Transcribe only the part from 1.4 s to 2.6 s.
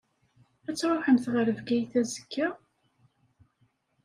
Bgayet azekka?